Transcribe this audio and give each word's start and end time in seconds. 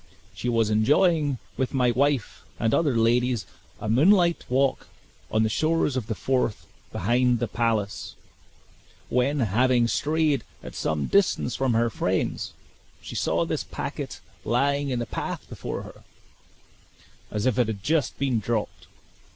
She 0.33 0.49
was 0.49 0.71
enjoying 0.71 1.37
with 1.57 1.75
my 1.75 1.91
wife 1.91 2.43
and 2.59 2.73
other 2.73 2.97
ladies 2.97 3.45
a 3.79 3.87
moonlight 3.87 4.43
walk 4.49 4.87
on 5.29 5.43
the 5.43 5.47
shores 5.47 5.95
of 5.95 6.07
the 6.07 6.15
Forth 6.15 6.65
behind 6.91 7.37
the 7.37 7.47
palace, 7.47 8.15
when, 9.09 9.41
having 9.41 9.87
strayed 9.87 10.43
at 10.63 10.73
some 10.73 11.05
distance 11.05 11.55
from 11.55 11.75
her 11.75 11.91
friends, 11.91 12.53
she 12.99 13.13
saw 13.13 13.45
this 13.45 13.63
packet 13.63 14.21
lying 14.43 14.89
in 14.89 14.97
the 14.97 15.05
path 15.05 15.47
before 15.47 15.83
her, 15.83 16.03
as 17.29 17.45
if 17.45 17.59
it 17.59 17.67
had 17.67 17.83
just 17.83 18.17
been 18.17 18.39
dropped. 18.39 18.87